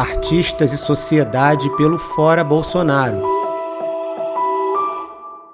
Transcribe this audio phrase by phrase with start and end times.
[0.00, 3.22] Artistas e Sociedade pelo Fora Bolsonaro.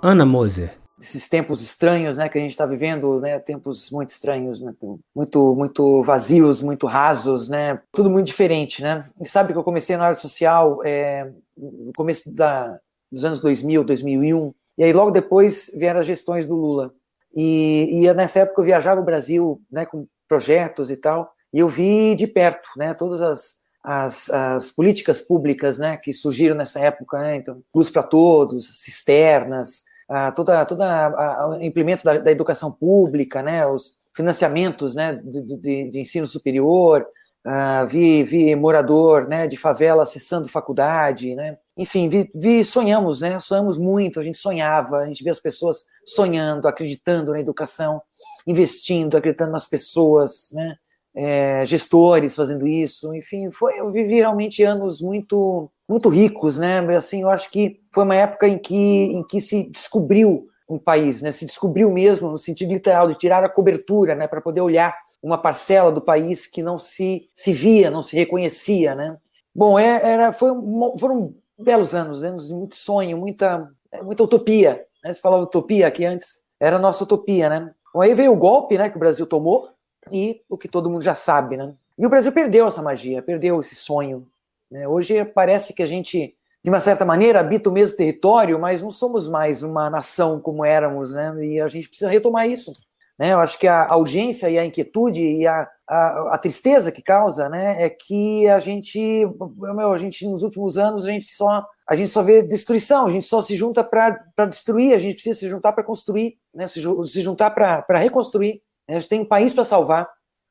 [0.00, 0.78] Ana Moser.
[1.00, 4.72] Esses tempos estranhos, né, que a gente está vivendo, né, tempos muito estranhos, né,
[5.12, 9.10] muito, muito vazios, muito rasos, né, tudo muito diferente, né.
[9.20, 12.78] E sabe que eu comecei na área social é, no começo da,
[13.10, 16.94] dos anos 2000, 2001, e aí logo depois vieram as gestões do Lula.
[17.34, 21.68] E, e nessa época eu viajava o Brasil, né, com projetos e tal, e eu
[21.68, 27.20] vi de perto, né, todas as, as, as políticas públicas, né, que surgiram nessa época,
[27.20, 33.44] né, então, luz para todos, cisternas, a, toda, toda o implemento da, da, educação pública,
[33.44, 37.06] né, os financiamentos, né, de, de, de ensino superior,
[37.46, 41.56] Uh, vi, vi morador né, de favela acessando faculdade, né?
[41.78, 43.38] Enfim, vi, vi, sonhamos, né?
[43.38, 48.02] Sonhamos muito, a gente sonhava, a gente vê as pessoas sonhando, acreditando na educação,
[48.48, 50.76] investindo, acreditando nas pessoas, né?
[51.18, 56.80] É, gestores fazendo isso, enfim, foi, eu vivi realmente anos muito, muito ricos, né?
[56.94, 61.22] Assim, eu acho que foi uma época em que, em que se descobriu um país,
[61.22, 61.32] né?
[61.32, 64.28] Se descobriu mesmo no sentido literal de tirar a cobertura, né?
[64.28, 68.94] Para poder olhar uma parcela do país que não se, se via, não se reconhecia,
[68.94, 69.16] né?
[69.54, 70.50] Bom, é, era, foi,
[70.98, 73.70] foram belos anos, anos de muito sonho, muita,
[74.02, 74.84] muita utopia.
[75.02, 75.12] Né?
[75.12, 77.70] Você falava utopia aqui antes, era a nossa utopia, né?
[77.94, 79.70] Bom, aí veio o golpe, né, que o Brasil tomou
[80.10, 81.74] e o que todo mundo já sabe, né?
[81.98, 84.26] E o Brasil perdeu essa magia, perdeu esse sonho.
[84.70, 84.86] Né?
[84.86, 88.90] Hoje parece que a gente, de uma certa maneira, habita o mesmo território, mas não
[88.90, 91.34] somos mais uma nação como éramos, né?
[91.44, 92.72] E a gente precisa retomar isso.
[93.18, 93.32] Né?
[93.32, 97.48] Eu acho que a, urgência e a inquietude e a, a, a, tristeza que causa
[97.48, 99.26] né, é que a gente,
[99.58, 103.10] meu, a gente, nos últimos anos, a gente só, a gente só vê destruição, a
[103.10, 106.82] gente só se junta para destruir, a gente precisa se juntar para construir, né, se,
[106.82, 108.62] se juntar para reconstruir.
[108.88, 110.08] A gente tem um país para salvar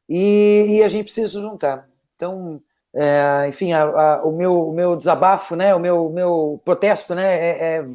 [0.09, 1.87] e, e, a gente precisa se juntar.
[2.15, 2.61] Então,
[2.93, 3.71] é, enfim,
[4.23, 7.85] o, meu, o meu desabafo, né, o meu, meu protesto né, é, é,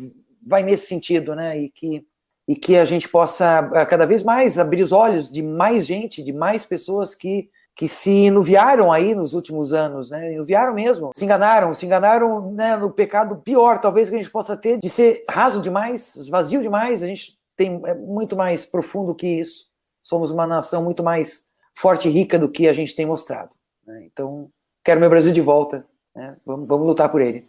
[0.46, 2.06] vai nesse sentido, né, e que
[2.50, 6.20] e que a gente possa eh, cada vez mais abrir os olhos de mais gente,
[6.20, 10.32] de mais pessoas que, que se inuviaram aí nos últimos anos, né?
[10.32, 14.56] Inuviaram mesmo, se enganaram, se enganaram né, no pecado pior, talvez que a gente possa
[14.56, 17.04] ter, de ser raso demais, vazio demais.
[17.04, 19.69] A gente tem é muito mais profundo que isso.
[20.10, 23.52] Somos uma nação muito mais forte e rica do que a gente tem mostrado.
[23.86, 24.08] Né?
[24.12, 24.50] Então,
[24.82, 25.86] quero meu Brasil de volta.
[26.12, 26.36] Né?
[26.44, 27.48] Vamos, vamos lutar por ele.